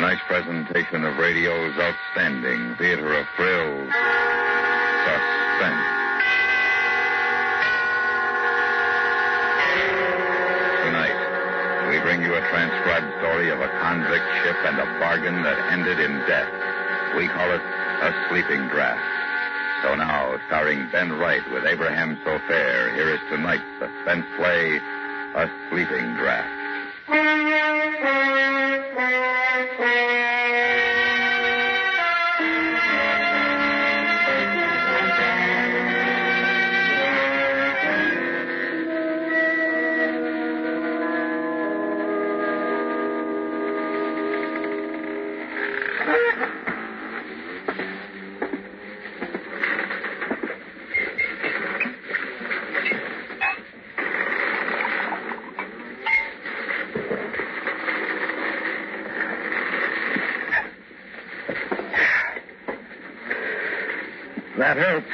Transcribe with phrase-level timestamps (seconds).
[0.00, 3.92] tonight's presentation of radio's outstanding theater of thrills,
[5.04, 5.84] Suspense.
[10.88, 11.20] Tonight,
[11.92, 16.00] we bring you a transcribed story of a convict ship and a bargain that ended
[16.00, 16.48] in death.
[17.14, 19.04] We call it A Sleeping Draft.
[19.84, 24.80] So now, starring Ben Wright with Abraham Sofaer, here is tonight's suspense play,
[25.34, 26.60] A Sleeping Draft.
[29.68, 30.19] Thank you.
[64.80, 65.06] Helps.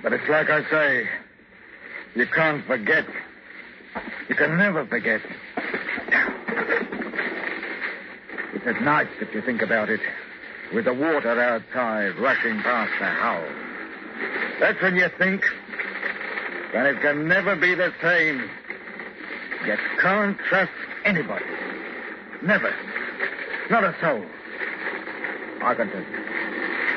[0.00, 1.08] But it's like I say,
[2.14, 3.04] you can't forget.
[4.28, 5.20] You can never forget.
[8.54, 9.98] It's at night, if you think about it,
[10.72, 13.52] with the water outside rushing past the house.
[14.60, 15.42] That's when you think
[16.72, 18.48] that it can never be the same.
[19.66, 20.70] You can't trust
[21.04, 21.44] anybody.
[22.40, 22.72] Never.
[23.68, 24.24] Not a soul.
[25.60, 26.31] I can tell you.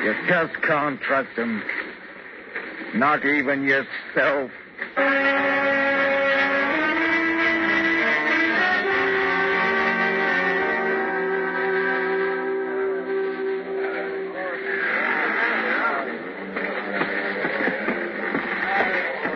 [0.04, 1.62] You just can't trust him.
[2.94, 4.50] Not even yourself.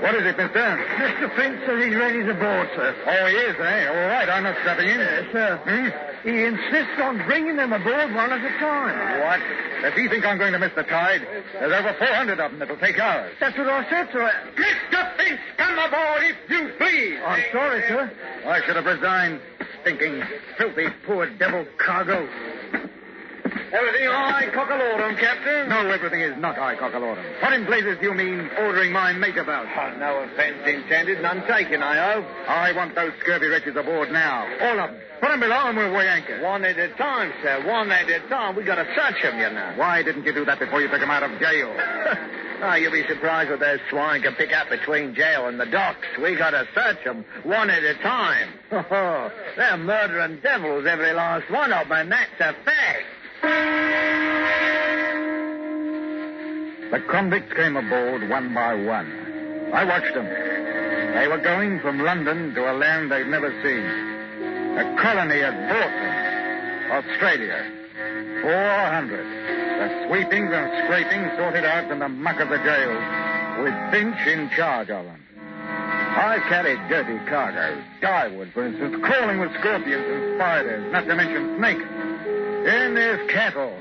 [0.00, 0.60] What is it, mister?
[0.98, 1.36] Mr.
[1.36, 2.94] Finch says he's ready to board, sir.
[3.06, 3.86] Oh, he is, eh?
[3.88, 4.98] All right, I'm not stepping in.
[4.98, 5.56] Yes, sir.
[5.64, 6.09] Hmm?
[6.22, 9.20] He insists on bringing them aboard one at a time.
[9.20, 9.40] What?
[9.82, 11.22] Does he think I'm going to miss the tide?
[11.54, 13.32] There's over 400 of them that'll take ours.
[13.40, 14.30] That's what I said, sir.
[14.54, 15.16] Mr.
[15.16, 17.18] Finch, come aboard if you please.
[17.24, 18.12] I'm sorry, sir.
[18.46, 19.40] I should have resigned.
[19.80, 20.22] Stinking,
[20.58, 22.28] filthy, poor devil cargo.
[23.72, 25.68] Everything all right, cockalorum, Captain?
[25.68, 27.24] No, everything is not high cockalorum.
[27.40, 29.66] What in blazes do you mean ordering my mate about?
[29.66, 32.26] Oh, no offense intended, none taken, I hope.
[32.48, 34.46] I want those scurvy wretches aboard now.
[34.60, 35.00] All of them.
[35.20, 36.40] Put them below and we'll weigh anchor.
[36.40, 37.62] One at a time, sir.
[37.66, 38.56] One at a time.
[38.56, 39.74] We gotta search them, you know.
[39.76, 41.70] Why didn't you do that before you took them out of jail?
[42.62, 46.06] oh, you'll be surprised what those swine can pick up between jail and the docks.
[46.22, 48.48] We gotta search them one at a time.
[48.72, 53.04] Oh, oh, they're murdering devils, every last one of them, and that's a fact.
[56.92, 59.70] The convicts came aboard one by one.
[59.74, 60.24] I watched them.
[60.24, 64.19] They were going from London to a land they'd never seen.
[64.78, 66.92] A colony bought them.
[66.92, 67.64] Australia.
[68.42, 69.26] Four hundred.
[69.26, 73.02] The sweepings and scrapings sorted out from the muck of the jails,
[73.64, 75.20] with Finch in charge of them.
[75.36, 77.82] I carried dirty cargoes.
[78.00, 81.84] Dyewood, for instance, crawling with scorpions and spiders, not to mention snakes.
[82.64, 83.76] Then there's cattle.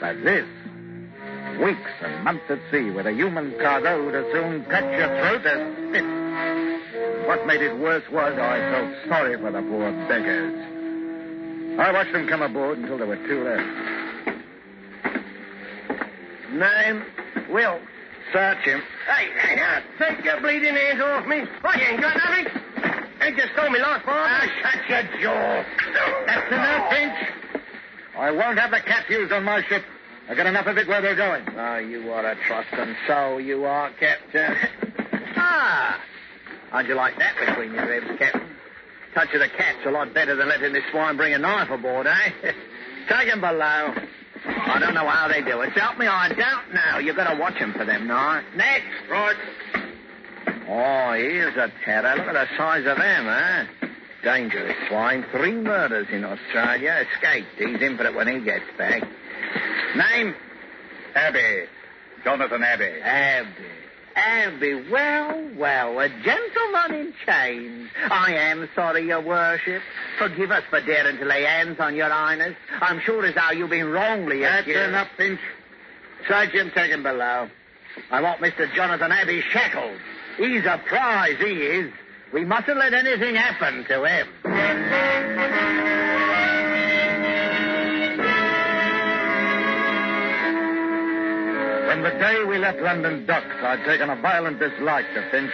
[0.00, 0.46] But this,
[1.60, 5.44] weeks and months at sea with a human cargo would as soon cut your throat
[5.44, 6.77] as spit.
[7.28, 10.56] What made it worse was I felt sorry for the poor beggars.
[11.78, 13.68] I watched them come aboard until there were two left.
[16.50, 17.04] Name?
[17.50, 17.80] Will.
[18.32, 18.80] Search him.
[19.06, 21.42] Hey, hey, now, take your bleeding hands off me.
[21.60, 22.46] What, you ain't got nothing?
[23.20, 24.16] Ain't just stole me last part.
[24.16, 25.64] Ah, shut your jaw.
[26.24, 27.62] That's enough, Finch.
[28.16, 29.82] I won't have the cat used on my ship.
[30.30, 31.46] I got enough of it where they're going.
[31.58, 34.56] Oh, you are a trusting so, you are, Captain.
[35.36, 36.00] ah!
[36.70, 38.48] How'd you like that between your ribs, Captain?
[39.14, 42.06] Touch of the cat's a lot better than letting this swine bring a knife aboard,
[42.06, 42.30] eh?
[43.08, 43.94] Take him below.
[44.44, 45.70] I don't know how they do it.
[45.70, 46.98] Help me, I don't know.
[46.98, 48.42] You've got to watch him for them, now.
[48.54, 48.86] Next.
[49.10, 49.36] Right.
[50.68, 52.14] Oh, here's a terror.
[52.16, 53.66] Look at the size of them, eh?
[54.22, 55.24] Dangerous swine.
[55.32, 57.06] Three murders in Australia.
[57.14, 57.48] Escaped.
[57.56, 59.02] He's in for it when he gets back.
[59.96, 60.34] Name?
[61.14, 61.64] Abbey.
[62.24, 63.00] Jonathan Abbey.
[63.02, 63.48] Abbey.
[64.18, 67.88] Abbey, well, well, a gentleman in chains.
[68.10, 69.80] I am sorry, your worship.
[70.18, 72.56] Forgive us for daring to lay hands on your highness.
[72.80, 74.76] I'm sure as how you've been wrongly accused.
[74.76, 75.40] That's enough, Finch.
[76.26, 77.48] Sergeant, take him below.
[78.10, 78.72] I want Mr.
[78.74, 79.98] Jonathan Abbey shackled.
[80.36, 81.92] He's a prize, he is.
[82.32, 84.28] We mustn't let anything happen to him.
[91.98, 95.50] From the day we left London docks, I'd taken a violent dislike to Finch.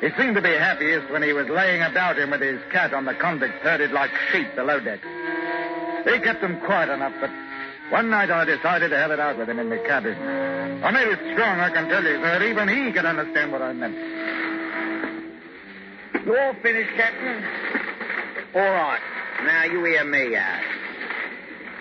[0.00, 3.04] He seemed to be happiest when he was laying about him with his cat on
[3.04, 5.00] the convicts herded like sheep below deck.
[6.04, 7.30] He kept them quiet enough, but
[7.90, 10.14] one night I decided to have it out with him in the cabin.
[10.84, 13.60] I made it strong, I can tell you, so that even he could understand what
[13.60, 13.96] I meant.
[16.24, 17.42] You all finished, Captain?
[18.54, 19.00] All right.
[19.42, 20.62] Now you hear me out.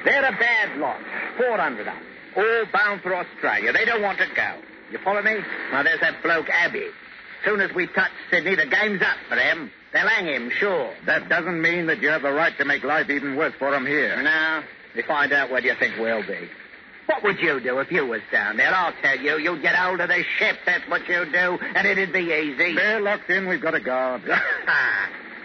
[0.03, 1.01] They're a bad lot.
[1.37, 2.14] 400 of them.
[2.35, 3.71] All bound for Australia.
[3.71, 4.55] They don't want to go.
[4.91, 5.35] You follow me?
[5.71, 6.87] Now there's that bloke, Abbey.
[7.43, 9.71] Soon as we touch Sydney, the game's up for them.
[9.93, 10.93] They'll hang him, sure.
[11.05, 13.85] That doesn't mean that you have the right to make life even worse for him
[13.85, 14.21] here.
[14.21, 14.63] Now,
[14.95, 16.49] we find out where you think we'll be.
[17.05, 18.73] What would you do if you was down there?
[18.73, 19.37] I'll tell you.
[19.37, 22.73] You'd get hold of the ship, that's what you'd do, and it'd be easy.
[22.73, 24.23] They're locked in, we've got a guard.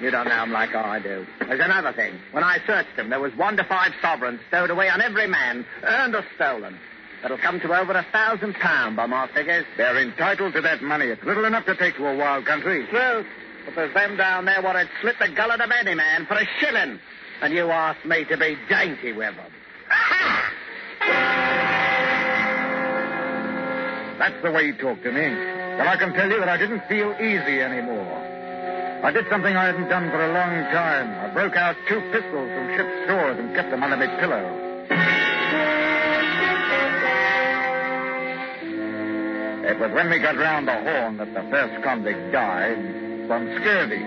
[0.00, 1.26] you don't know 'em like I do.
[1.46, 2.18] There's another thing.
[2.32, 5.66] When I searched them, there was one to five sovereigns stowed away on every man,
[5.82, 6.78] earned or stolen.
[7.22, 9.66] That'll come to over a thousand pound by my figures.
[9.76, 11.06] They're entitled to that money.
[11.06, 12.86] It's little enough to take to a wild country.
[12.86, 13.26] True.
[13.66, 16.98] But there's them down there what'd slit the gullet of any man for a shilling.
[17.42, 19.52] And you asked me to be dainty with them.
[24.18, 25.28] That's the way he talked to me.
[25.76, 28.29] Well, I can tell you that I didn't feel easy anymore.
[29.02, 31.08] I did something I hadn't done for a long time.
[31.24, 34.44] I broke out two pistols from ship's stores and kept them under my pillow.
[39.64, 42.76] It was when we got round the horn that the first convict died
[43.26, 44.04] from scurvy.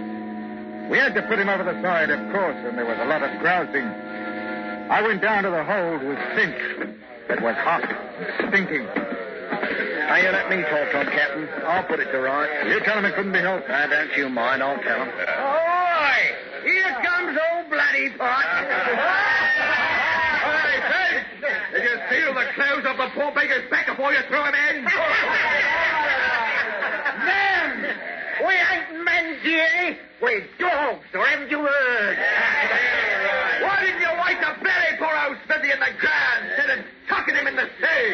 [0.92, 3.24] We had to put him over the side, of course, and there was a lot
[3.24, 3.88] of grousing.
[4.92, 7.00] I went down to the hold with Finch.
[7.30, 7.82] It was hot,
[8.48, 8.86] stinking.
[10.14, 11.50] Now, you let me talk to him, Captain.
[11.66, 12.70] I'll put it to right.
[12.70, 13.68] You tell him it couldn't be helped.
[13.68, 14.62] Now, don't you mind.
[14.62, 15.10] I'll tell him.
[15.10, 16.14] Oi!
[16.70, 18.46] Here comes old bloody pot.
[20.46, 21.26] Hey, Finch!
[21.74, 24.86] Did you seal the clothes off the poor beggar's back before you threw him in?
[27.26, 27.98] Men!
[28.46, 29.98] We ain't men, dearie.
[30.22, 32.18] We're dogs, or haven't you heard?
[33.66, 37.34] Why didn't you wait to bury poor old Smithy in the ground instead of tucking
[37.34, 38.14] him in the sea?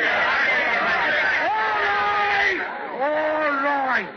[1.40, 1.90] All right!
[3.00, 4.10] All right.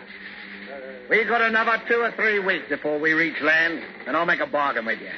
[1.09, 4.47] We got another two or three weeks before we reach land, and I'll make a
[4.47, 5.09] bargain with you.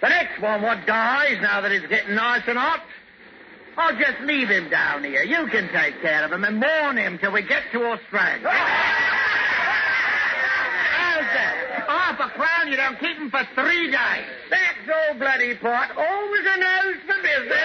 [0.00, 2.78] The next one what dies, now that it's getting nice and hot,
[3.76, 5.24] I'll just leave him down here.
[5.24, 8.46] You can take care of him and mourn him till we get to Australia.
[10.94, 11.86] How's that?
[11.88, 14.26] Half a crown, you don't keep him for three days.
[14.48, 15.90] That's all bloody pot.
[15.96, 17.58] Always a nose for business.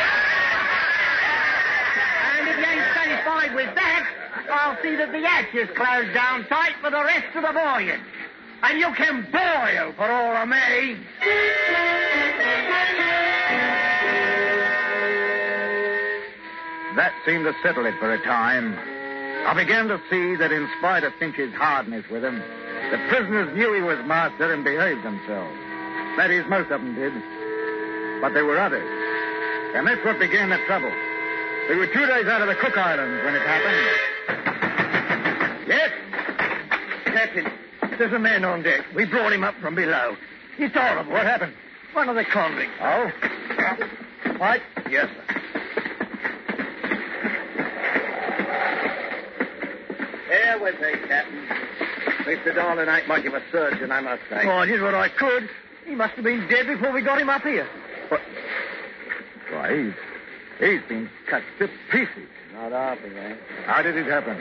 [2.26, 6.46] And if you ain't satisfied with that, I'll see that the hatch is closed down
[6.46, 8.00] tight for the rest of the voyage.
[8.64, 10.98] And you can boil for all of me.
[16.96, 18.74] That seemed to settle it for a time.
[19.46, 22.40] I began to see that in spite of Finch's hardness with him,
[22.92, 25.56] the prisoners knew he was master and behaved themselves.
[26.18, 27.14] That is, most of them did.
[28.22, 28.88] But there were others.
[29.76, 30.92] And that's what began the trouble.
[31.70, 34.07] We were two days out of the Cook Islands when it happened.
[35.68, 35.92] Yes?
[37.06, 37.52] Captain,
[37.98, 38.86] there's a man on deck.
[38.96, 40.16] We brought him up from below.
[40.58, 41.12] It's horrible.
[41.12, 41.54] What happened?
[41.94, 42.74] One of the convicts.
[42.82, 43.12] Oh?
[44.38, 44.62] What?
[44.90, 45.38] Yes, sir.
[50.30, 51.48] Here with me, Captain.
[52.24, 52.56] Mr.
[52.56, 54.44] Darling ain't much of a surgeon, I must say.
[54.46, 55.50] Oh, I did what I could.
[55.86, 57.68] He must have been dead before we got him up here.
[59.52, 59.94] Why, he's,
[60.60, 62.28] he's been cut to pieces.
[62.58, 62.98] Not of.
[63.68, 64.36] How did it happen?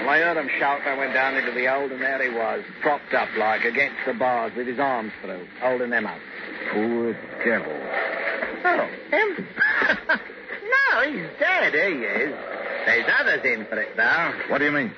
[0.00, 0.80] Well, I heard him shout.
[0.80, 3.96] and I went down into the hold, and there he was, propped up like against
[4.06, 6.18] the bars with his arms through, holding them up.
[6.72, 7.72] Poor devil.
[8.64, 9.48] Oh, him?
[10.68, 12.34] no, he's dead, he is.
[12.84, 14.32] There's others in for it, though.
[14.48, 14.92] What do you mean?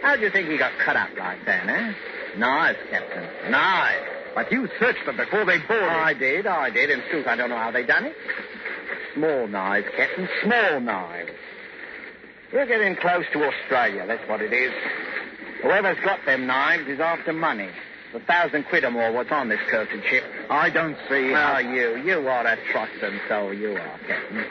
[0.00, 1.92] How do you think he got cut up like that, eh?
[2.38, 3.28] Knives, Captain.
[3.50, 4.06] Knives.
[4.34, 5.88] But you searched them before they boarded.
[5.88, 6.88] I did, I did.
[6.88, 8.16] In truth, I don't know how they done it.
[9.14, 10.28] Small knives, Captain.
[10.42, 11.32] Small knives.
[12.52, 14.72] We're getting close to Australia, that's what it is.
[15.62, 17.68] Whoever's got them knives is after money.
[18.12, 20.24] A thousand quid or more what's on this cursed ship.
[20.48, 21.32] I don't see.
[21.32, 24.46] Oh, you, you are a trusting soul, you are, Captain.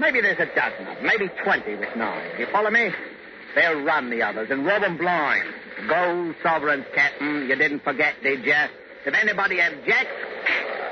[0.00, 2.38] Maybe there's a dozen of them, maybe twenty with knives.
[2.38, 2.90] You follow me?
[3.54, 5.44] They'll run the others and rob 'em blind.
[5.88, 7.46] Gold sovereigns, Captain.
[7.46, 8.54] You didn't forget, did you?
[9.04, 10.10] If anybody objects,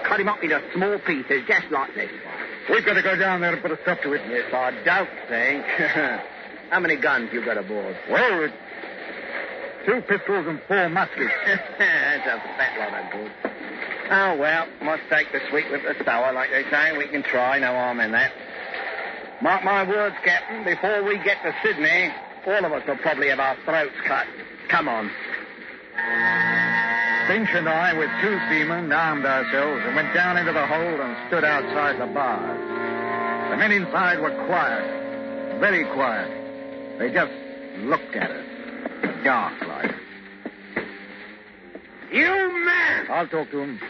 [0.04, 2.41] cut him up into small pieces, just like this one.
[2.70, 4.22] We've got to go down there and put a stop to it.
[4.28, 5.64] Yes, I don't think.
[6.70, 7.96] How many guns you got aboard?
[8.10, 8.54] Well, it's
[9.84, 11.32] two pistols and four muskets.
[11.46, 13.32] That's a fat lot of good.
[14.10, 16.96] Oh, well, must take the sweet with the sour, like they say.
[16.96, 18.32] We can try, no harm in that.
[19.40, 22.10] Mark my words, Captain, before we get to Sydney,
[22.46, 24.26] all of us will probably have our throats cut.
[24.68, 25.10] Come on.
[27.26, 31.16] Finch and I, with two seamen, armed ourselves and went down into the hold and
[31.28, 32.58] stood outside the bars.
[33.50, 36.98] The men inside were quiet, very quiet.
[36.98, 37.32] They just
[37.84, 38.46] looked at us,
[39.24, 39.94] dark like.
[42.12, 43.06] You man!
[43.10, 43.80] I'll talk to them.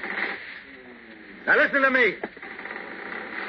[1.47, 2.15] Now listen to me.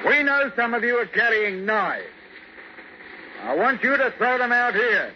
[0.08, 2.06] We know some of you are carrying knives.
[3.44, 5.12] I want you to throw them out here.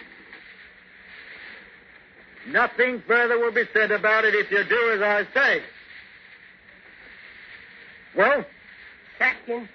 [2.47, 5.61] Nothing further will be said about it if you do as I say.
[8.15, 8.45] Well,
[9.19, 9.67] Captain,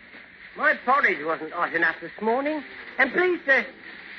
[0.57, 2.63] my porridge wasn't hot enough this morning.
[2.99, 3.67] And please, sir,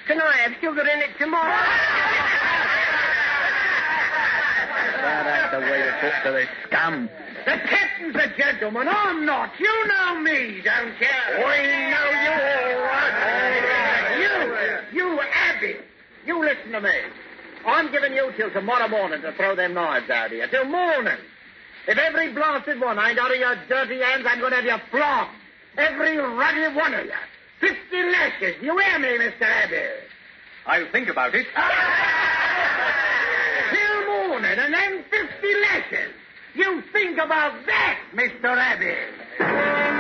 [0.07, 1.51] can I have sugar in it tomorrow?
[5.24, 7.10] that's the way to talk to this scum.
[7.45, 8.88] The captain's a gentleman.
[8.88, 9.51] I'm not.
[9.60, 11.07] You know me, don't you?
[11.38, 11.57] We
[11.89, 14.83] know you all right.
[14.93, 15.86] You, you Abbott.
[16.25, 16.91] You listen to me.
[17.65, 20.48] I'm giving you till tomorrow morning to throw them knives out of here.
[20.48, 21.17] Till morning.
[21.88, 24.77] If every blasted one ain't out of your dirty hands, I'm going to have you
[24.89, 25.32] flogged.
[25.77, 27.12] Every ruddy one of you.
[27.60, 28.55] Fifty lashes.
[28.62, 29.41] You hear me, Mr.
[29.41, 29.89] Abbey?
[30.65, 31.46] I'll think about it.
[33.72, 36.13] Till morning and then fifty lashes.
[36.55, 38.58] You think about that, Mr.
[38.58, 39.92] Abbott.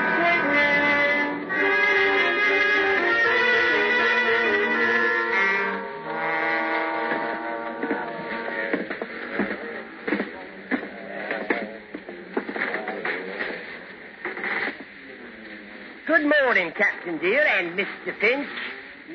[16.13, 18.15] Good morning, Captain dear, and Mr.
[18.21, 18.47] Finch.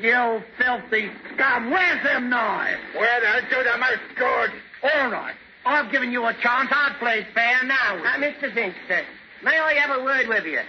[0.01, 1.71] You filthy scum.
[1.71, 2.81] Where's them knives?
[2.93, 4.49] Well, they'll do the most good.
[4.83, 5.33] All right.
[5.65, 6.69] I've given you a chance.
[6.69, 7.95] I'd play fair now.
[8.03, 8.53] Uh, Mr.
[8.53, 9.05] Finch, sir,
[9.45, 10.59] may I have a word with you?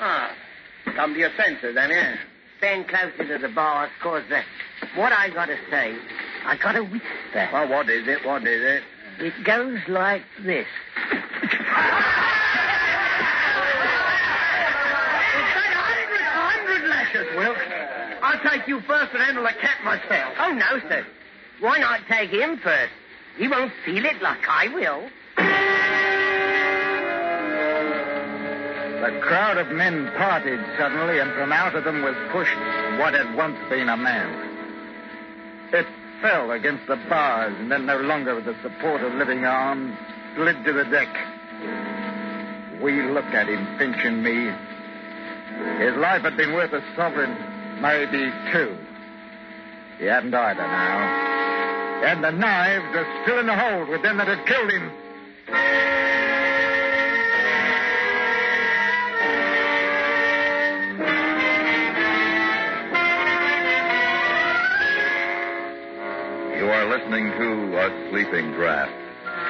[0.00, 0.32] Ah,
[0.96, 2.16] come to your senses, then, yeah?
[2.58, 4.42] Stand closer to the bars, cause uh,
[4.96, 5.96] what I gotta say,
[6.44, 7.48] I gotta whisper.
[7.52, 8.26] Well, what is it?
[8.26, 8.82] What is it?
[9.20, 10.66] It goes like this.
[16.30, 17.60] A hundred lashes, Wilkes.
[18.38, 20.34] I'll take you first and handle the cat myself.
[20.38, 21.04] Oh, no, sir.
[21.60, 22.92] Why not take him first?
[23.36, 25.08] He won't feel it like I will.
[29.00, 32.54] The crowd of men parted suddenly, and from out of them was pushed
[32.98, 34.30] what had once been a man.
[35.72, 35.86] It
[36.20, 39.96] fell against the bars, and then no longer with the support of living arms,
[40.36, 41.08] slid to the deck.
[42.80, 44.52] We looked at him, Finch and me.
[45.84, 47.36] His life had been worth a sovereign,
[47.80, 48.76] maybe two.
[49.98, 51.28] He hadn't either now.
[52.04, 54.92] And the knives are still in the hold with them that had killed him.
[66.56, 68.92] You are listening to A Sleeping Draft.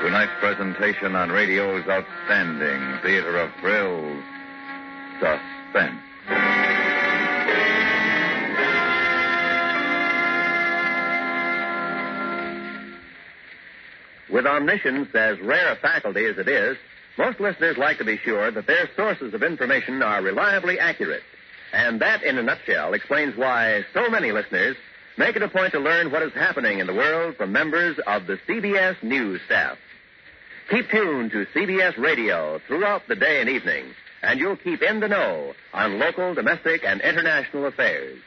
[0.02, 4.22] Tonight's presentation on radio's outstanding theater of thrills,
[5.18, 6.00] Suspense.
[14.30, 16.76] With omniscience as rare a faculty as it is,
[17.16, 21.22] most listeners like to be sure that their sources of information are reliably accurate.
[21.72, 24.76] And that, in a nutshell, explains why so many listeners
[25.16, 28.26] make it a point to learn what is happening in the world from members of
[28.26, 29.76] the CBS News staff.
[30.70, 33.86] Keep tuned to CBS Radio throughout the day and evening,
[34.22, 38.20] and you'll keep in the know on local, domestic, and international affairs.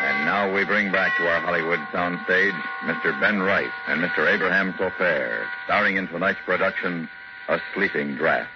[0.00, 3.18] And now we bring back to our Hollywood soundstage Mr.
[3.20, 4.32] Ben Wright and Mr.
[4.32, 7.06] Abraham Sofaer, starring in tonight's production,
[7.48, 8.48] A Sleeping Draft.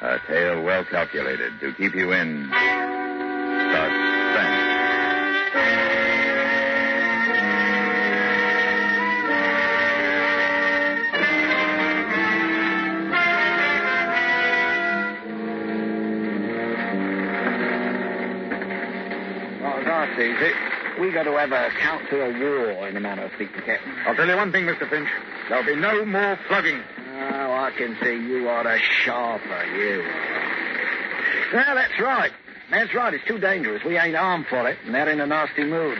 [0.00, 2.44] A tale well calculated to keep you in
[3.72, 4.62] suspense.
[19.84, 20.75] That's easy.
[21.00, 23.92] We got to have a council of war in a manner of speaking, Captain.
[24.06, 24.88] I'll tell you one thing, Mr.
[24.88, 25.08] Finch.
[25.48, 26.80] There'll be no more flogging.
[27.18, 30.56] Oh, I can see you are a sharper, you are.
[31.52, 32.32] Well, that's right.
[32.70, 33.12] That's right.
[33.14, 33.84] It's too dangerous.
[33.84, 35.98] We ain't armed for it, and they're in a nasty mood.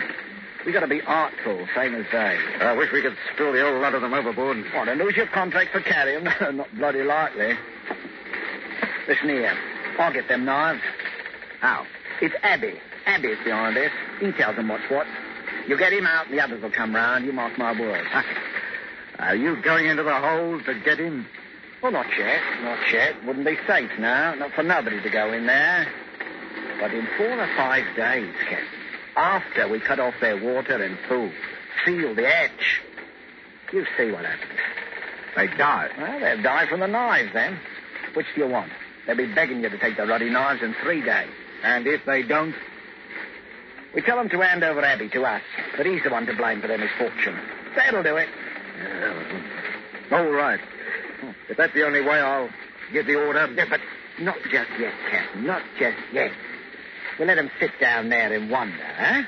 [0.64, 2.38] We got to be artful, same as they.
[2.60, 4.64] I wish we could spill the whole lot of them overboard.
[4.74, 6.24] What, and lose your contract for carrying?
[6.56, 7.54] Not bloody likely.
[9.06, 9.56] Listen here.
[9.98, 10.82] I'll get them knives.
[11.60, 11.86] How?
[12.20, 12.80] It's Abby.
[13.06, 13.92] Abby's behind this.
[14.20, 15.06] He tells them what's what.
[15.66, 17.24] You get him out, and the others will come round.
[17.24, 18.08] You mark my words.
[19.18, 21.26] Are you going into the hold to get him?
[21.82, 22.40] Well, not yet.
[22.62, 23.24] Not yet.
[23.24, 24.34] Wouldn't be safe now.
[24.34, 25.86] Not for nobody to go in there.
[26.80, 28.66] But in four or five days, Captain,
[29.16, 31.32] after we cut off their water and food,
[31.84, 32.82] seal the edge,
[33.72, 34.60] you see what happens.
[35.36, 35.88] They die.
[35.98, 37.58] Well, they'll die from the knives then.
[38.14, 38.72] Which do you want?
[39.06, 41.30] They'll be begging you to take the ruddy knives in three days.
[41.62, 42.54] And if they don't?
[43.96, 45.40] We tell them to hand over Abby to us,
[45.74, 47.40] but he's the one to blame for their misfortune.
[47.74, 48.28] That'll do it.
[50.12, 50.60] All right.
[51.48, 52.50] If that's the only way, I'll
[52.92, 53.50] give the order.
[53.54, 53.80] Yeah, but
[54.20, 55.46] not just yet, Captain.
[55.46, 56.30] Not just yet.
[57.18, 59.22] We'll let them sit down there and wonder, eh?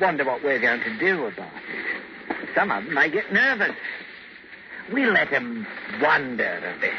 [0.00, 2.48] Wonder what we're going to do about it.
[2.54, 3.76] Some of them may get nervous.
[4.90, 5.66] We'll let them
[6.00, 6.94] wonder a bit.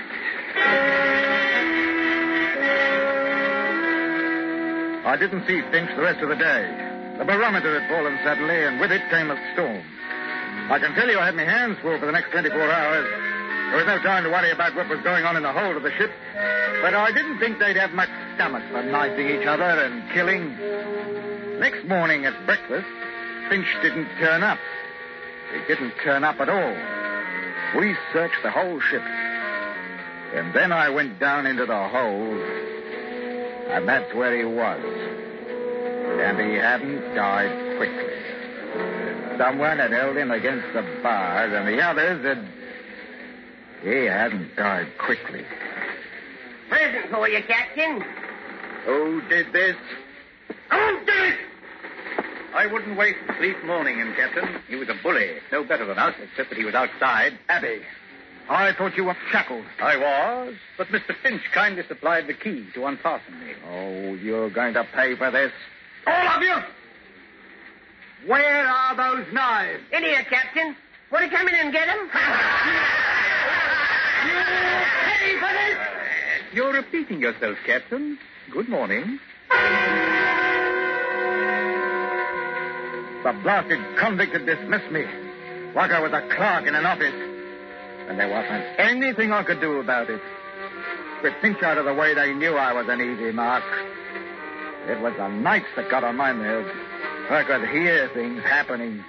[5.03, 6.90] I didn't see Finch the rest of the day.
[7.21, 9.85] The barometer had fallen suddenly, and with it came a storm.
[10.71, 13.05] I can tell you I had my hands full for the next 24 hours.
[13.69, 15.83] There was no time to worry about what was going on in the hold of
[15.83, 16.09] the ship.
[16.81, 20.57] But I didn't think they'd have much stomach for knifing each other and killing.
[21.59, 22.87] Next morning at breakfast,
[23.49, 24.57] Finch didn't turn up.
[25.53, 26.75] He didn't turn up at all.
[27.79, 29.03] We searched the whole ship.
[30.33, 32.41] And then I went down into the hold,
[33.69, 35.30] and that's where he was.
[36.21, 39.37] And he hadn't died quickly.
[39.37, 42.47] Someone had held him against the bars, and the others had.
[43.83, 45.43] He hadn't died quickly.
[46.69, 48.03] Present for you, Captain.
[48.85, 49.75] Who did this?
[50.69, 51.39] Who did it?
[52.53, 54.61] I wouldn't waste sleep mourning him, Captain.
[54.67, 55.31] He was a bully.
[55.51, 57.33] No better than us, except that he was outside.
[57.49, 57.81] Abby.
[58.49, 59.65] I thought you were shackled.
[59.81, 61.15] I was, but Mr.
[61.23, 63.53] Finch kindly supplied the key to unfasten me.
[63.67, 65.51] Oh, you're going to pay for this.
[66.07, 66.55] All of you!
[68.27, 69.83] Where are those knives?
[69.91, 70.75] In here, Captain.
[71.11, 72.09] Want to come in and get him?
[75.03, 75.77] Pay for this!
[76.53, 78.17] You're repeating yourself, Captain.
[78.51, 79.19] Good morning.
[83.23, 85.05] The blasted convict had dismissed me
[85.75, 87.13] like I was a clerk in an office.
[88.07, 90.21] And there wasn't anything I could do about it.
[91.23, 93.63] With Finch out of the way, they knew I was an easy mark.
[94.87, 96.69] It was the nights that got on my nerves.
[97.29, 99.03] I could hear things happening.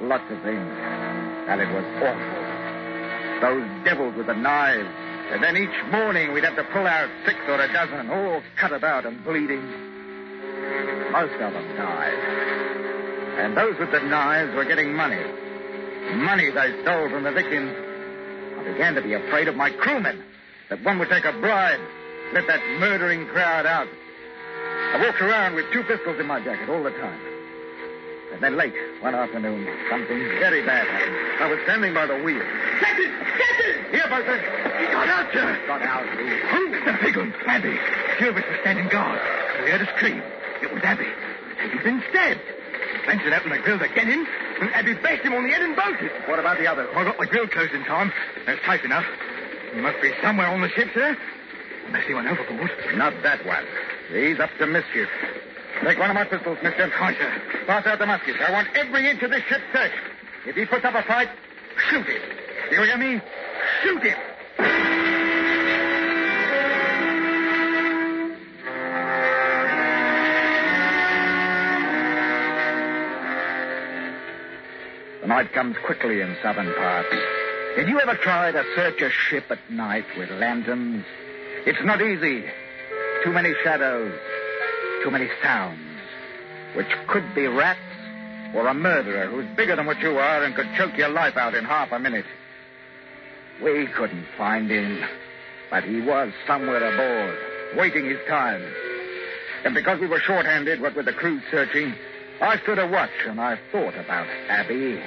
[0.00, 0.70] Lots of things.
[1.48, 2.42] And it was awful.
[3.42, 4.88] Those devils with the knives.
[5.32, 8.72] And then each morning we'd have to pull out six or a dozen, all cut
[8.72, 9.62] about and bleeding.
[11.10, 12.18] Most of them died.
[13.38, 15.20] And those with the knives were getting money.
[16.14, 17.72] Money they stole from the victims.
[18.58, 20.22] I began to be afraid of my crewmen.
[20.70, 21.80] That one would take a bribe,
[22.34, 23.88] let that murdering crowd out.
[24.92, 27.18] I walked around with two pistols in my jacket all the time.
[28.32, 31.16] And then late one afternoon, something very bad happened.
[31.40, 32.44] I was standing by the wheel.
[32.80, 33.08] Captain!
[33.08, 33.76] Captain!
[33.92, 34.36] Here, Buster.
[34.80, 35.48] He got out, sir!
[35.66, 36.24] Got out, who?
[36.28, 36.60] Who?
[36.84, 37.76] The big one, Abby.
[38.20, 39.20] Gilbert was standing guard.
[39.64, 40.22] We heard a scream.
[40.60, 41.08] It was Abby.
[41.72, 42.40] He'd been stabbed.
[43.06, 44.26] Benson opened the grill to get him,
[44.60, 46.12] and Abby bashed him on the head and bolted.
[46.28, 46.88] What about the others?
[46.94, 48.12] I got the grill closed in time.
[48.46, 49.04] It's tight enough.
[49.74, 51.16] He must be somewhere on the ship, sir.
[51.86, 52.70] Unless he went overboard.
[52.94, 53.64] Not that one.
[54.12, 55.08] He's up to mischief.
[55.82, 56.92] Take one of my pistols, mister.
[56.98, 57.42] Sir.
[57.66, 58.38] Pass out the muskets.
[58.46, 59.94] I want every inch of this ship searched.
[60.46, 61.30] If he puts up a fight,
[61.88, 62.20] shoot him.
[62.70, 63.20] You hear me?
[63.82, 64.18] Shoot him.
[75.22, 77.16] The night comes quickly in southern parts.
[77.76, 81.06] Did you ever try to search a ship at night with lanterns?
[81.64, 82.44] It's not easy.
[83.24, 84.12] Too many shadows,
[85.04, 85.78] too many sounds,
[86.74, 87.78] which could be rats
[88.52, 91.54] or a murderer who's bigger than what you are and could choke your life out
[91.54, 92.24] in half a minute.
[93.62, 95.04] We couldn't find him,
[95.70, 98.62] but he was somewhere aboard, waiting his time.
[99.64, 101.94] And because we were short-handed, what with the crew searching,
[102.40, 105.00] I stood a watch and I thought about Abby.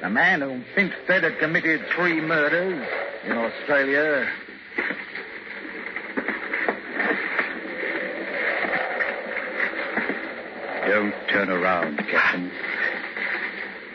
[0.00, 2.86] The man whom Finch said had committed three murders
[3.24, 4.28] in Australia.
[11.04, 12.50] Don't turn around, Captain.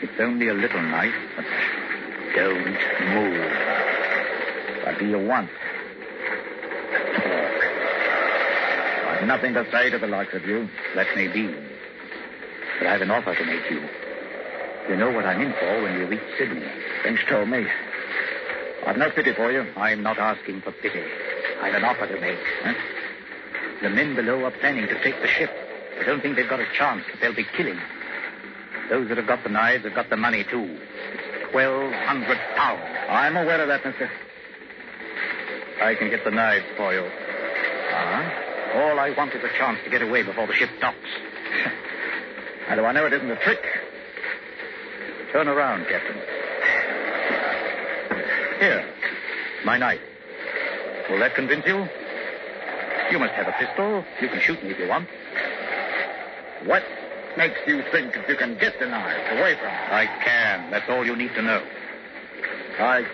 [0.00, 1.44] It's only a little knife, but
[2.36, 2.64] don't
[3.14, 3.52] move.
[4.84, 5.50] What do you want?
[7.16, 7.64] Talk.
[9.08, 10.68] I've nothing to say to the likes of you.
[10.94, 11.52] That may be.
[12.78, 13.82] But I've an offer to make you.
[14.88, 16.62] You know what I'm in for when you reach Sydney.
[17.02, 17.66] Finch told me.
[18.86, 19.66] I've no pity for you.
[19.74, 21.02] I'm not asking for pity.
[21.60, 22.38] I've an offer to make.
[22.62, 22.74] Huh?
[23.82, 25.50] The men below are planning to take the ship.
[26.00, 27.78] I don't think they've got a chance, they'll be killing.
[28.88, 30.78] Those that have got the knives have got the money, too.
[31.52, 32.82] Twelve hundred pounds.
[33.08, 34.08] I'm aware of that, mister.
[35.82, 37.00] I can get the knives for you.
[37.00, 38.80] Uh-huh.
[38.80, 40.96] All I want is a chance to get away before the ship docks.
[42.68, 43.60] How do I know it isn't a trick?
[45.32, 46.16] Turn around, Captain.
[48.60, 48.84] Here,
[49.64, 50.00] my knife.
[51.10, 51.86] Will that convince you?
[53.10, 54.04] You must have a pistol.
[54.20, 55.08] You can shoot me if you want.
[56.66, 56.82] What
[57.36, 59.88] makes you think that you can get the knives away from me?
[59.90, 60.70] I can.
[60.70, 61.62] That's all you need to know.
[62.78, 63.04] I.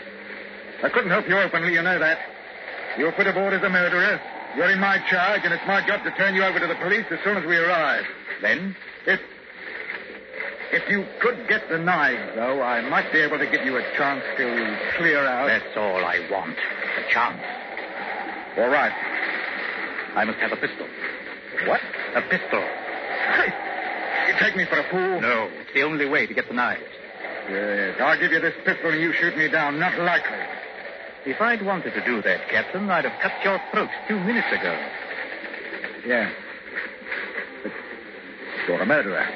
[0.83, 2.19] I couldn't help you openly, you know that.
[2.99, 4.21] You're put aboard as a murderer.
[4.57, 7.07] You're in my charge, and it's my job to turn you over to the police
[7.11, 8.05] as soon as we arrive.
[8.43, 8.75] Then?
[9.07, 9.21] If.
[10.73, 13.83] If you could get the knives, though, I might be able to give you a
[13.97, 15.47] chance to clear out.
[15.47, 16.57] That's all I want.
[16.57, 17.41] A chance.
[18.59, 18.93] All right.
[20.17, 20.87] I must have a pistol.
[21.67, 21.81] What?
[22.17, 22.65] A pistol.
[24.41, 25.21] Take me for a fool?
[25.21, 25.49] No.
[25.61, 26.83] It's the only way to get the knives.
[27.49, 27.97] Yes.
[28.01, 29.79] I'll give you this pistol and you shoot me down.
[29.79, 30.39] Not likely.
[31.25, 34.75] If I'd wanted to do that, Captain, I'd have cut your throat two minutes ago.
[36.07, 36.31] Yeah.
[37.63, 37.73] But
[38.69, 39.27] you're a murderer.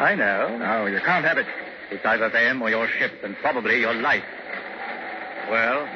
[0.00, 0.56] I know.
[0.58, 1.46] No, you can't have it.
[1.90, 4.24] It's either them or your ship, and probably your life.
[5.50, 5.86] Well,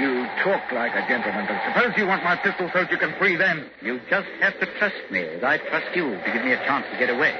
[0.00, 3.36] You talk like a gentleman, but suppose you want my pistol so you can free
[3.36, 3.66] them.
[3.82, 6.86] you just have to trust me as I trust you to give me a chance
[6.90, 7.36] to get away.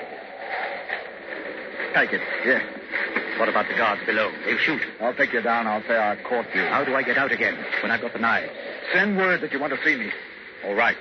[1.94, 2.20] Take it.
[2.44, 2.62] Yes.
[3.38, 4.30] What about the guards below?
[4.44, 4.82] They'll shoot.
[5.00, 5.66] I'll take you down.
[5.66, 6.62] I'll say I caught you.
[6.62, 8.50] How do I get out again when I've got the knives?
[8.92, 10.10] Send word that you want to see me.
[10.64, 10.96] All right.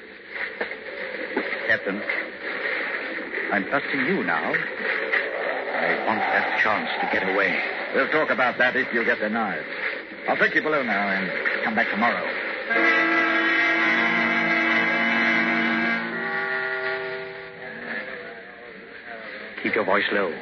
[1.67, 2.01] Captain,
[3.51, 4.53] I'm trusting you now.
[4.53, 7.59] I want that chance to get away.
[7.95, 9.65] We'll talk about that if you get the knives.
[10.27, 12.23] I'll take you below now and come back tomorrow.
[19.63, 20.33] Keep your voice low.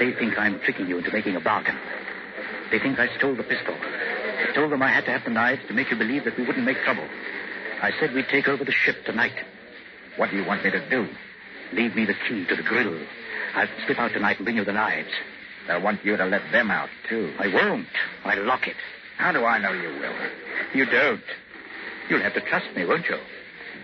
[0.00, 1.76] They think I'm tricking you into making a bargain.
[2.70, 3.74] They think I stole the pistol.
[3.76, 6.46] I told them I had to have the knives to make you believe that we
[6.46, 7.06] wouldn't make trouble.
[7.82, 9.36] I said we'd take over the ship tonight.
[10.16, 11.06] What do you want me to do?
[11.74, 12.98] Leave me the key to the grill.
[13.54, 15.12] I'll slip out tonight and bring you the knives.
[15.68, 17.34] I want you to let them out, too.
[17.38, 17.86] I won't.
[18.24, 18.76] I'll lock it.
[19.18, 20.14] How do I know you will?
[20.72, 21.22] You don't.
[22.08, 23.18] You'll have to trust me, won't you?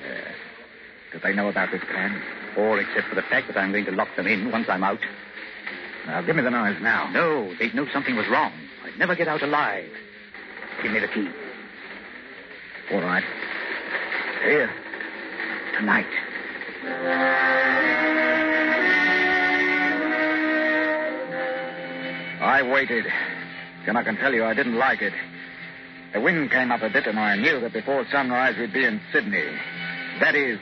[0.02, 0.32] Yeah.
[1.12, 2.22] Do they know about this plan?
[2.56, 5.00] All except for the fact that I'm going to lock them in once I'm out.
[6.06, 7.10] Now, give me the knives now.
[7.10, 8.52] No, they'd know something was wrong.
[8.84, 9.90] I'd never get out alive.
[10.82, 11.28] Give me the key.
[12.92, 13.24] All right.
[14.44, 14.70] Here.
[15.76, 16.06] Tonight.
[22.40, 23.06] I waited.
[23.86, 25.12] And I can tell you I didn't like it.
[26.12, 29.00] The wind came up a bit, and I knew that before sunrise we'd be in
[29.12, 29.44] Sydney.
[30.20, 30.58] That is,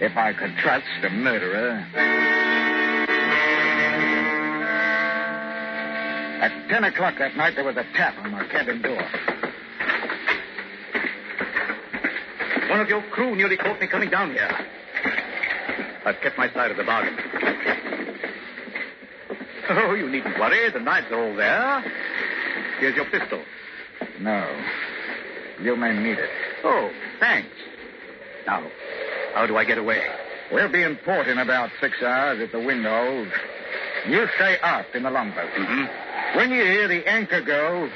[0.00, 1.86] if I could trust a murderer.
[6.40, 9.02] At 10 o'clock that night, there was a tap on my cabin door.
[12.70, 14.50] One of your crew nearly caught me coming down here.
[16.06, 17.18] I've kept my side of the bargain.
[19.68, 20.70] Oh, you needn't worry.
[20.70, 21.84] The knives are all there.
[22.80, 23.42] Here's your pistol.
[24.20, 24.44] No.
[25.60, 26.30] You may need it.
[26.64, 27.50] Oh, thanks.
[28.46, 28.66] Now,
[29.34, 30.02] how do I get away?
[30.50, 33.30] We'll be in port in about six hours if the wind holds.
[34.08, 35.50] You stay aft in the longboat.
[35.50, 35.99] Mm-hmm.
[36.36, 37.90] When you hear the anchor go,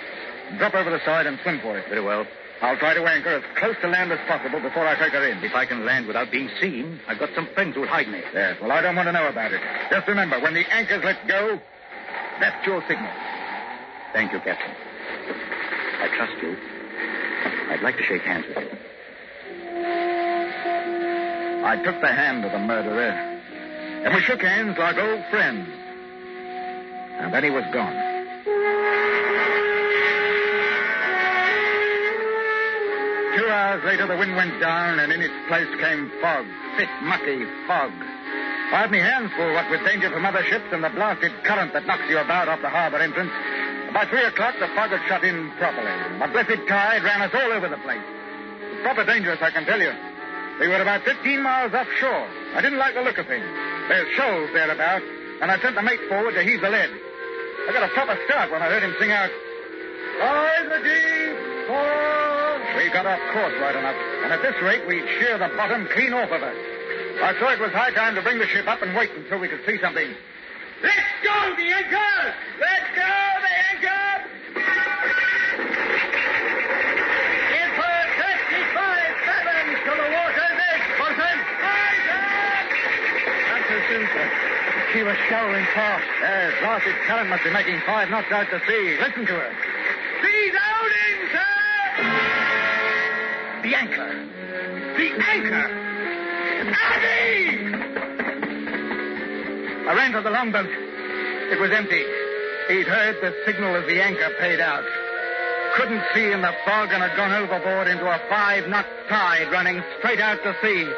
[0.59, 1.89] drop over the side and swim for it.
[1.89, 2.27] Very well.
[2.61, 5.43] I'll try to anchor as close to land as possible before I take her in.
[5.45, 8.23] If I can land without being seen, I've got some friends who'll hide me.
[8.33, 9.61] Yes, well, I don't want to know about it.
[9.91, 11.61] Just remember, when the anchor's let go,
[12.41, 13.11] that's your signal.
[14.13, 14.75] Thank you, Captain.
[16.01, 16.57] I trust you.
[17.71, 18.71] I'd like to shake hands with you.
[21.67, 23.11] I took the hand of the murderer,
[24.05, 25.69] and we shook hands like old friends.
[27.19, 28.14] And then he was gone.
[33.37, 36.47] Two hours later, the wind went down, and in its place came fog.
[36.77, 37.91] Thick, mucky fog.
[38.71, 41.73] I had my hands full, what with danger from other ships and the blasted current
[41.75, 43.31] that knocks you about off the harbor entrance.
[43.93, 45.91] By three o'clock, the fog had shut in properly.
[46.23, 48.03] A blessed tide ran us all over the place.
[48.83, 49.93] Proper dangerous, I can tell you.
[50.61, 52.27] We were about 15 miles offshore.
[52.55, 53.47] I didn't like the look of things.
[53.89, 55.05] There's shoals thereabouts,
[55.43, 56.91] and I sent the mate forward to heave the lead.
[57.69, 59.31] I got a proper start when I heard him sing out,
[60.21, 61.37] Rise the deep,
[62.77, 66.13] We've got off course right enough, and at this rate, we'd shear the bottom clean
[66.13, 66.55] off of her.
[67.23, 69.49] I thought it was high time to bring the ship up and wait until we
[69.49, 70.09] could see something.
[70.83, 72.35] Let's go, the anchor!
[72.61, 73.95] Let's go, the anchor!
[79.85, 80.55] To the water
[84.15, 84.31] sir.
[84.93, 86.05] She was showering fast.
[86.21, 88.97] Yes, uh, blasted current must be making five knots out to sea.
[89.01, 89.53] Listen to her.
[95.21, 95.67] Anchor!
[96.73, 97.75] Abby!
[99.87, 100.67] I ran to the longboat.
[100.67, 102.03] It was empty.
[102.69, 104.85] He'd heard the signal as the anchor paid out.
[105.77, 109.83] Couldn't see in the fog and had gone overboard into a five knot tide running
[109.99, 110.89] straight out to sea,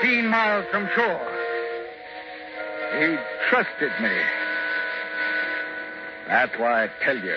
[0.00, 1.32] 15 miles from shore.
[2.98, 3.16] He
[3.50, 4.16] trusted me.
[6.28, 7.36] That's why I tell you,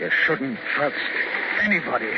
[0.00, 0.96] you shouldn't trust
[1.62, 2.12] anybody.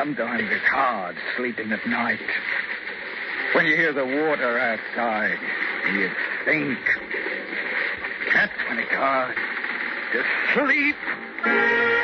[0.00, 2.20] Sometimes it's hard sleeping at night.
[3.54, 5.38] When you hear the water outside,
[5.92, 6.08] you
[6.46, 6.78] think.
[8.66, 9.36] When it's hard
[10.14, 11.99] to sleep.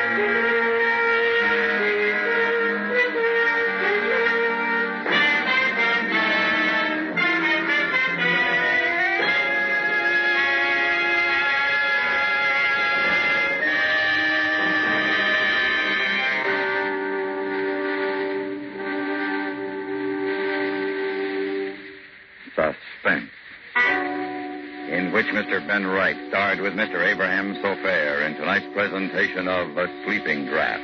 [25.77, 27.05] Ben Wright starred with Mr.
[27.05, 30.81] Abraham Sofaer in tonight's presentation of A Sleeping Draft.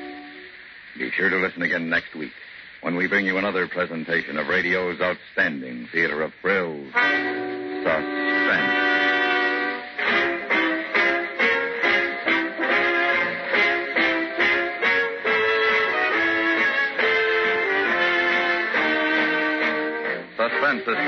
[0.99, 2.31] Be sure to listen again next week
[2.81, 8.22] when we bring you another presentation of radio's outstanding theater of thrills, Suspense.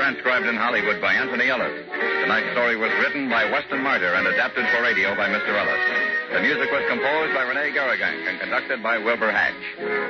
[0.06, 1.82] Transcribed in Hollywood by Antony Ellis.
[1.90, 5.50] Tonight's story was written by Weston Martyr and adapted for radio by Mr.
[5.50, 5.82] Ellis.
[6.30, 9.58] The music was composed by Rene Garriguenc and conducted by Wilbur Hatch.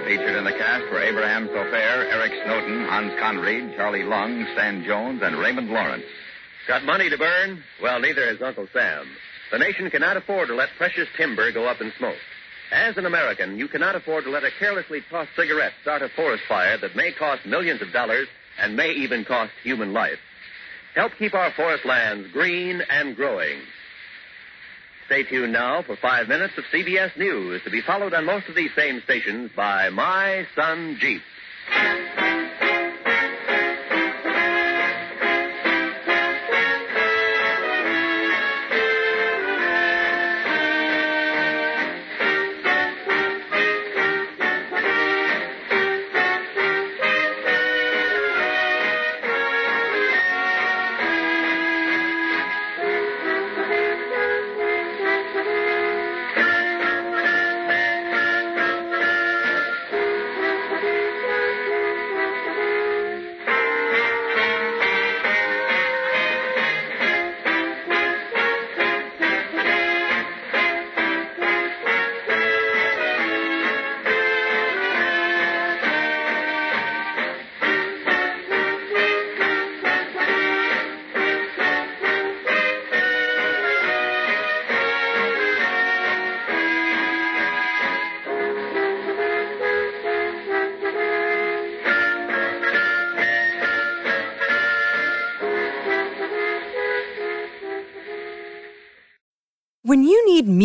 [0.05, 5.23] Featured in the cast were Abraham Sofaer, Eric Snowden, Hans Conried, Charlie Lung, Stan Jones,
[5.25, 6.05] and Raymond Lawrence.
[6.69, 7.65] Got money to burn?
[7.81, 9.09] Well, neither has Uncle Sam.
[9.51, 12.21] The nation cannot afford to let precious timber go up in smoke.
[12.71, 16.45] As an American, you cannot afford to let a carelessly tossed cigarette start a forest
[16.47, 20.19] fire that may cost millions of dollars and may even cost human life.
[20.95, 23.59] Help keep our forest lands green and growing.
[25.07, 28.57] Stay tuned now for five minutes of CBS News to be followed on most of
[28.57, 31.23] these same stations by My Son Jeep.